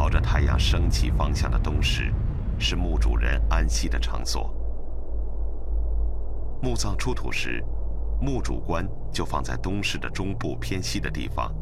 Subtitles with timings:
[0.00, 2.10] 朝着太阳升起方向的东市，
[2.58, 4.50] 是墓主人安息的场所。
[6.62, 7.62] 墓葬出土时，
[8.18, 11.54] 墓主棺就放在东市的中部偏西的地方，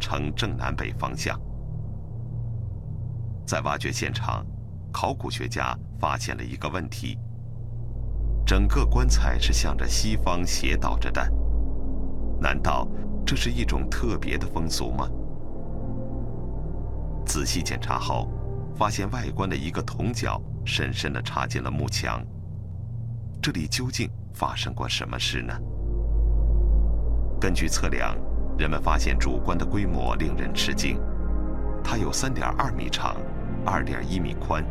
[0.00, 1.38] 呈正南北方向。
[3.46, 4.42] 在挖掘现场，
[4.90, 7.18] 考古学家发现了一个问题：
[8.46, 11.22] 整个棺材是向着西方斜倒着的。
[12.40, 12.88] 难道
[13.26, 15.06] 这是一种特别的风俗吗？
[17.42, 18.28] 仔细检查后，
[18.76, 22.24] 发现外观的一个铜角深深地插进了幕墙。
[23.42, 25.52] 这里究竟发生过什么事呢？
[27.40, 28.16] 根据测量，
[28.56, 31.00] 人们发现主棺的规模令人吃惊，
[31.82, 33.16] 它有3.2米长
[33.66, 34.64] ，2.1米宽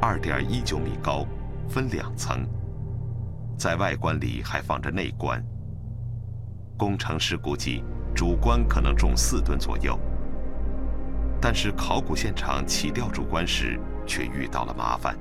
[0.00, 1.26] ，2.19米高，
[1.68, 2.42] 分两层。
[3.58, 5.44] 在外观里还放着内棺。
[6.78, 10.00] 工程师估计，主棺可能重四吨左右。
[11.40, 15.16] 但是考古现场起吊主棺时，却遇到了麻烦。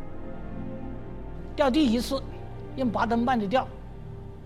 [1.56, 2.22] 吊第一次
[2.76, 3.68] 用八吨半的吊，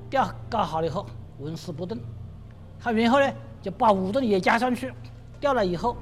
[0.09, 1.05] 吊搞好了以后
[1.39, 1.97] 纹丝不动。
[2.79, 4.91] 他然后呢就把五吨也加上去，
[5.39, 5.95] 吊了以后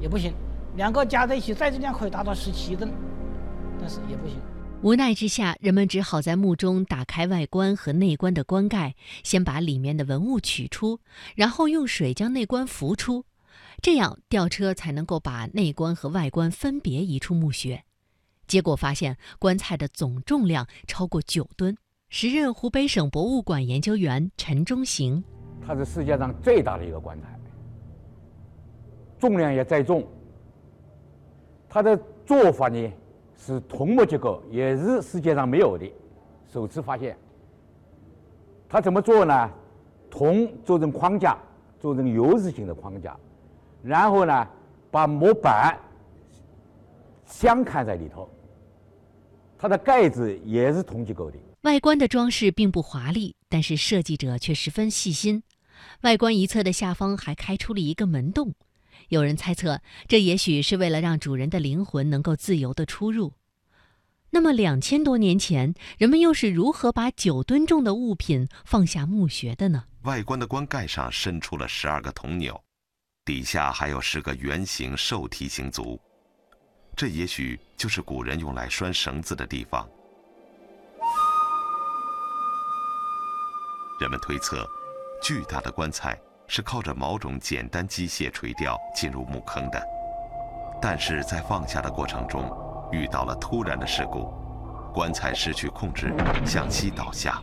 [0.00, 0.32] 也不行。
[0.76, 2.90] 两个加在一起载重量可以达到十七吨，
[3.78, 4.38] 但是也不行。
[4.80, 10.98] 无奈之下，人们只好在墓中打开外棺和内棺的棺盖，先把里面的文物取出，
[11.36, 13.24] 然后用水将内棺浮出。
[13.80, 17.84] 这样吊车才能够把内棺和外棺分别移出墓穴，
[18.46, 21.76] 结果发现棺材的总重量超过九吨。
[22.08, 25.24] 时任湖北省博物馆研究员陈忠行，
[25.66, 27.40] 它是世界上最大的一个棺材，
[29.18, 30.06] 重量也再重。
[31.68, 32.92] 它的做法呢
[33.38, 35.90] 是铜木结构，也是世界上没有的，
[36.52, 37.16] 首次发现。
[38.68, 39.50] 它怎么做呢？
[40.10, 41.38] 铜做成框架，
[41.80, 43.16] 做成 U 字形的框架。
[43.82, 44.48] 然后呢，
[44.90, 45.78] 把模板
[47.26, 48.30] 镶嵌在里头，
[49.58, 51.36] 它的盖子也是铜结构的。
[51.62, 55.42] 外观的装饰并不华丽，但是设计者却十分细心。
[56.02, 58.54] 外观一侧的下方还开出了一个门洞，
[59.08, 63.32] 有人猜测，这也许是为了让主人的灵魂能够自由的出入。
[64.30, 69.84] 那么，两千多年前，人们又是如何把九吨重的物品放下墓穴的呢？
[70.02, 72.60] 外观的棺盖上伸出了十二个铜钮。
[73.24, 76.00] 底下还有十个圆形兽蹄形足，
[76.96, 79.88] 这也许就是古人用来拴绳子的地方。
[84.00, 84.66] 人们推测，
[85.22, 89.80] 巨大的棺材是靠着某种简单机械垂吊进入墓坑的，
[90.80, 92.50] 但是在放下的过程中
[92.90, 94.34] 遇到了突然的事故，
[94.92, 96.12] 棺材失去控制
[96.44, 97.40] 向西倒下，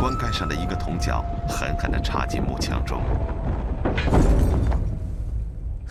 [0.00, 3.02] 棺盖上的一个铜角狠狠地插进墓墙中。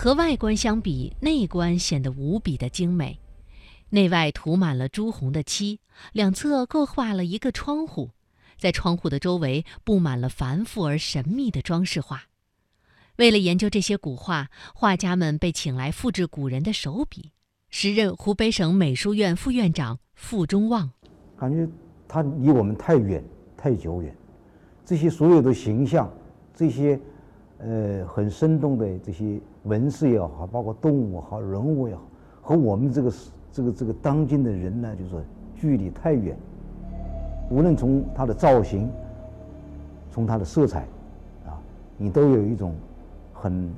[0.04, 3.20] 和外观相比，内观显得无比的精美，
[3.92, 5.80] 内外涂满了朱红的漆，
[6.12, 8.10] 两侧各画了一个窗户，
[8.58, 12.24] 在窗户的周围布满了繁复而神秘的装饰画。
[13.18, 17.30] 为了研究这些古画，画家们被请来复制古人的手笔。
[17.70, 20.90] 时任湖北省美术院副院长傅中旺，
[21.38, 21.72] 感觉
[22.08, 23.24] 它离我们太远、
[23.56, 24.18] 太久远，
[24.84, 26.12] 这些所有的形象，
[26.56, 27.00] 这些。
[27.64, 32.02] 呃，很生动的这些纹饰也好，包括动物好、人物也好，
[32.42, 33.14] 和我们这个
[33.52, 35.24] 这个这个当今的人呢，就是
[35.56, 36.36] 距离太远。
[37.52, 38.90] 无论从它的造型，
[40.10, 40.80] 从它的色彩，
[41.46, 41.60] 啊，
[41.98, 42.74] 你都有一种
[43.32, 43.72] 很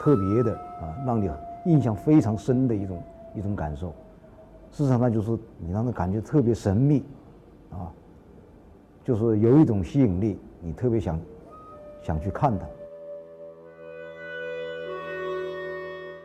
[0.00, 1.28] 特别的啊，让你
[1.64, 3.02] 印象非常深的一种
[3.34, 3.88] 一种感受。
[4.70, 7.02] 事实上，就是你让人感觉特别神秘，
[7.72, 7.90] 啊，
[9.02, 11.18] 就是有一种吸引力，你特别想
[12.02, 12.64] 想去看它。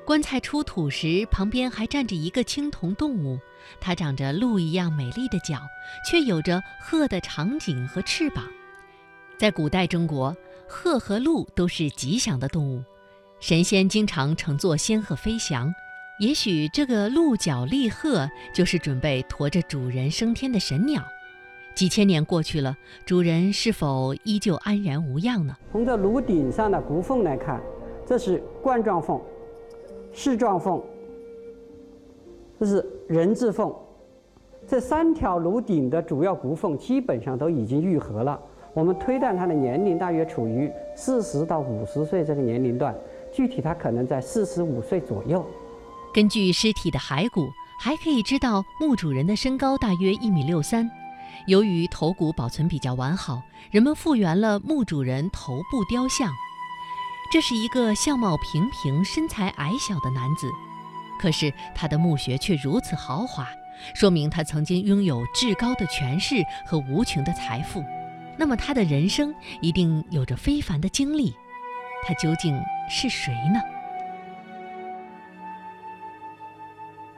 [0.06, 3.40] 棺材出土时，旁边还站着一个青铜动物，
[3.80, 5.62] 它长着鹿一样美丽的角，
[6.06, 8.44] 却有着鹤的长颈和翅膀。
[9.38, 10.36] 在古代中国，
[10.68, 12.84] 鹤和鹿都是吉祥的动物，
[13.40, 15.73] 神仙经常乘坐仙鹤飞翔。
[16.20, 21.02] 也许这个鹿角立鹤就是准备驮着主人升天的神鸟。
[21.73, 25.55] 几千年过去了，主人是否依旧安然无恙呢？
[25.72, 27.61] 从这炉顶上的骨缝来看，
[28.05, 29.20] 这是冠状缝。
[30.14, 30.82] 矢状缝，
[32.60, 33.74] 这是人字缝，
[34.68, 38.40] 这三条颅顶的主要骨缝基本上都已经愈合了。
[38.74, 42.96] 我们推断它的年龄大约处于四十到五十岁这个年龄段，
[43.32, 45.46] 具体它可能在四十五岁左右。
[46.14, 47.48] 根据尸体的骸骨，
[47.80, 50.90] 还可以知道墓主人的身高大约一米六三。
[51.48, 56.32] 由于头骨保存比较完好，人们复原了墓主人头部雕像。
[57.34, 60.52] 这是一个相貌平平、身材矮小的男子，
[61.20, 63.50] 可是他的墓穴却如此豪华，
[63.96, 67.84] 说明他曾经拥有至高的权势和无穷的财富。
[68.38, 71.35] 那么他的人生一定有着非凡的经历，
[72.06, 72.56] 他究竟
[72.88, 73.59] 是谁呢？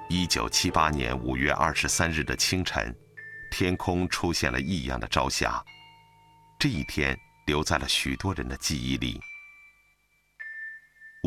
[0.07, 2.95] 一九七八年五月二十三日的清晨，
[3.51, 5.61] 天空出现了异样的朝霞。
[6.57, 9.19] 这一天留在了许多人的记忆里。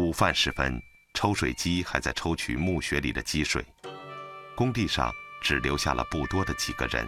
[0.09, 0.83] 午饭时分，
[1.13, 3.63] 抽水机还在抽取墓穴里的积水，
[4.55, 7.07] 工地上只留下了不多的几个人。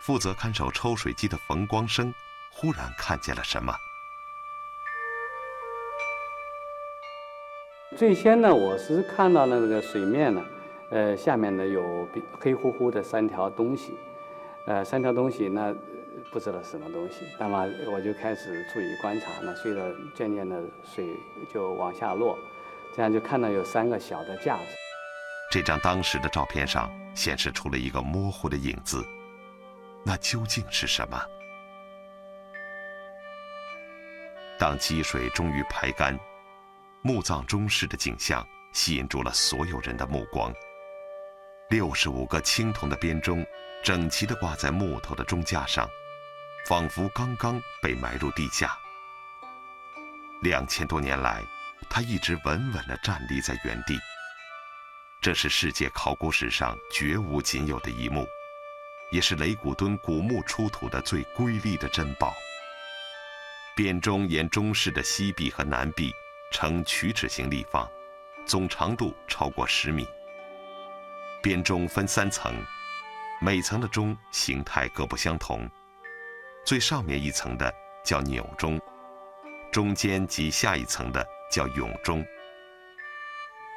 [0.00, 2.12] 负责看守抽水机的冯光生
[2.50, 3.72] 忽然看见了什么。
[7.96, 10.44] 最先呢，我是看到了那个水面呢，
[10.90, 12.08] 呃，下面呢有
[12.40, 13.96] 黑乎乎的三条东西，
[14.66, 15.72] 呃，三条东西那
[16.30, 17.26] 不知道什么东西。
[17.38, 21.06] 那么我就开始注意观察，那随着渐渐的水
[21.52, 22.38] 就往下落，
[22.94, 24.64] 这样就看到有三个小的架子。
[25.50, 29.04] 这张当时的照片上显示出了一个模糊的影子。
[30.04, 31.22] 那究竟是什么？
[34.58, 36.18] 当积水终于排干，
[37.02, 40.52] 墓葬中室的景象吸引住了所有人的目光。
[41.68, 43.44] 六十五个青铜的编钟，
[43.82, 45.88] 整齐地挂在木头的钟架上，
[46.66, 48.78] 仿佛刚刚被埋入地下。
[50.40, 51.42] 两千多年来，
[51.88, 53.98] 它一直稳稳地站立在原地。
[55.20, 58.26] 这是世界考古史上绝无仅有的一幕。
[59.10, 62.32] 也是雷古敦古墓出土的最瑰丽的珍宝。
[63.76, 66.14] 编钟沿钟室的西壁和南壁
[66.50, 67.86] 呈曲尺形立方，
[68.46, 70.08] 总长度超过十米。
[71.42, 72.54] 编钟分三层，
[73.38, 75.70] 每层的钟形态各不相同。
[76.64, 77.72] 最上面一层的
[78.04, 78.80] 叫钮钟，
[79.72, 82.24] 中间及下一层的叫甬钟。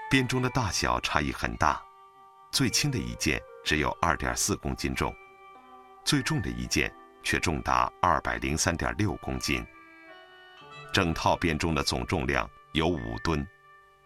[0.09, 1.81] 编钟的大小差异很大，
[2.51, 5.13] 最轻的一件只有二点四公斤重。
[6.03, 6.93] 最重的一件
[7.23, 9.65] 却重达二百零三点六公斤。
[10.93, 13.45] 整套编钟的总重量有五吨，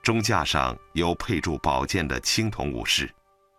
[0.02, 3.14] 钟架上有配铸宝剑的青铜武士，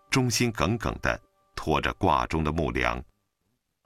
[0.09, 1.21] 忠心耿耿地
[1.55, 3.01] 拖着挂钟的木梁，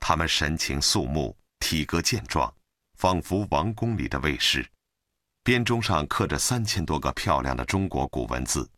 [0.06, 2.54] 他们神情肃穆，体格健壮，
[2.98, 4.62] 仿佛王宫里的卫士。
[5.42, 8.70] 编钟上刻着三千多个漂亮的中国古文字，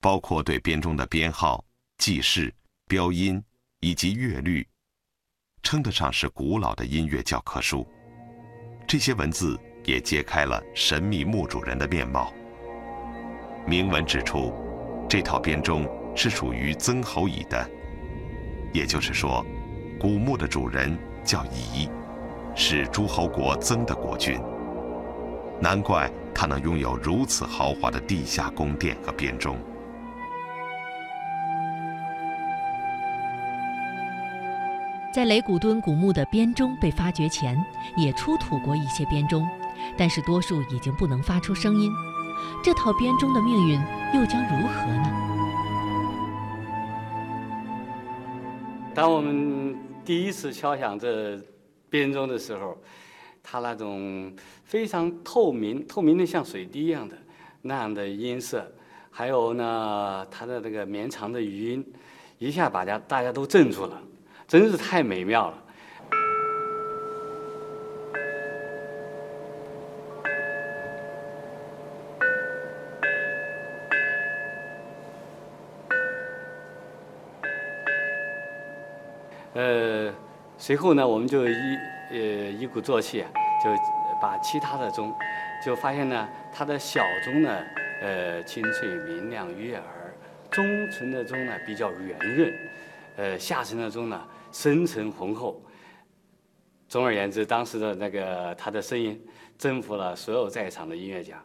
[0.00, 1.64] 包括对编钟的编号、
[1.98, 2.52] 记事、
[2.88, 3.40] 标音
[3.78, 4.66] 以及乐律。
[5.62, 7.86] 称得上是古老的音乐教科书。
[8.88, 12.32] 这些文字也揭开了神秘墓主人的面貌。
[13.68, 14.52] 铭文指出，
[15.08, 17.70] 这套编钟是属于曾侯乙的，
[18.74, 19.46] 也就是说，
[19.98, 21.88] 古墓的主人叫乙，
[22.54, 24.38] 是诸侯国曾的国君。
[25.58, 29.56] 难怪他能拥有如此豪华的地下宫殿和编钟。
[35.14, 37.58] 在雷古敦古墓的编钟被发掘前，
[37.96, 39.48] 也出土过一些编钟，
[39.96, 41.90] 但是多数已经不能发出声音。
[42.62, 43.80] 这套编钟的命运
[44.12, 45.10] 又将如何呢？
[48.94, 49.74] 当我们
[50.06, 51.36] 第一次敲响这
[51.90, 52.80] 编钟的时候，
[53.42, 54.32] 它那种
[54.62, 57.18] 非常透明、透明的像水滴一样的
[57.62, 58.64] 那样的音色，
[59.10, 61.92] 还有呢，它的那个绵长的余音，
[62.38, 64.00] 一下把家大家都镇住了。
[64.46, 65.64] 真是太美妙了。
[80.66, 81.78] 随后呢，我们就一
[82.10, 82.16] 呃
[82.50, 83.24] 一鼓作气，
[83.62, 83.70] 就
[84.20, 85.14] 把其他的钟，
[85.64, 87.64] 就发现呢，它的小钟呢，
[88.02, 89.84] 呃，清脆明亮悦耳；
[90.50, 92.50] 中层的钟呢，比较圆润；
[93.14, 94.20] 呃，下层的钟呢。
[94.50, 95.62] 深沉浑厚。
[96.88, 99.24] 总而言之，当时的那个他的声音
[99.56, 101.40] 征服了所有在场的音乐家。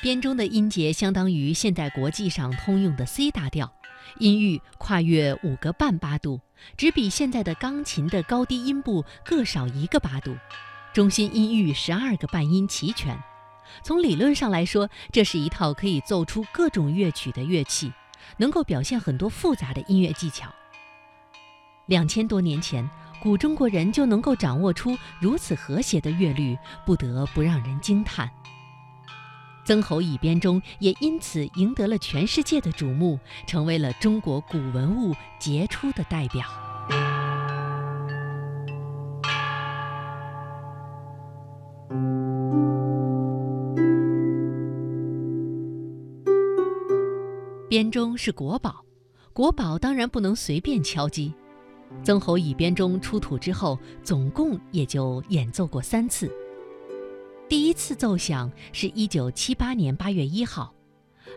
[0.00, 3.70] 编钟的音节相当于现代国际上通用的 C 大调，
[4.18, 6.40] 音域跨越五个半八度，
[6.78, 10.34] 只比现在的钢琴的高低音部各少一个八度，
[10.94, 13.22] 中心音域十二个半音齐全。
[13.82, 17.92] 从理论上来说，这是一套可以奏出各种乐曲的乐器，
[18.36, 20.52] 能够表现很多复杂的音乐技巧。
[21.86, 22.88] 两千多年前，
[23.22, 28.30] 古中国人就能够掌握出如此和谐的乐律，不得不让人惊叹。
[29.64, 37.17] 曾侯乙编钟也因此赢得了全世界的瞩目，成为了中国古文物杰出的代表。
[47.78, 48.84] 编钟是国宝，
[49.32, 51.32] 国宝当然不能随便敲击。
[52.02, 56.28] 曾侯乙编钟出土之后，总共也就演奏过三次。
[57.48, 60.74] 第一次奏响是一九七八年八月一号，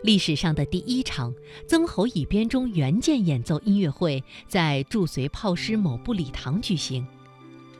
[0.02, 1.32] 历史上的第一场
[1.68, 7.06] 曾侯乙编钟原件演奏音乐会在驻绥炮师某部礼堂举行。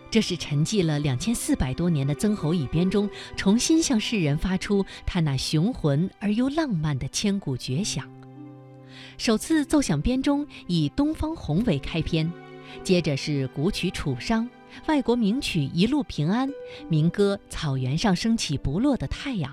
[0.08, 8.08] 这是沉寂了两千四百多年的曾侯乙编钟重新向世人发出它那雄浑而又浪漫的千古绝响。
[9.18, 12.30] 首次奏响编钟以《东方红》为开篇，
[12.82, 14.44] 接着是古曲《楚商》。
[14.86, 16.48] 外国名曲《一路平安》，
[16.88, 19.52] 民歌《草原上升起不落的太阳》，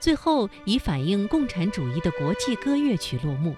[0.00, 3.54] 最后以反映共产主义的国际歌乐曲落幕。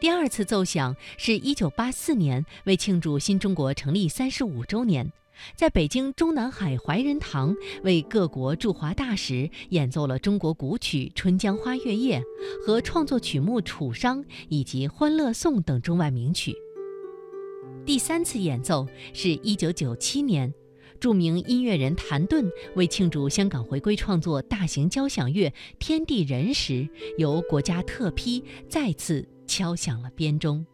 [0.00, 5.12] 第二次奏响是一九八四年，为庆祝新中国成立三十五周年，
[5.56, 12.20] 在北京中南海怀仁堂为各国驻华大使演奏了中国古曲《春江花月夜》
[12.66, 16.54] 和创作曲目《楚商》以及《欢乐颂》等中外名曲。
[17.84, 20.52] 第三次演奏是一九九七年，
[21.00, 30.64] 著名音乐人谭盾为庆祝香港回归创作大型交响乐《天地人》时，由国家特批再次敲响了编钟。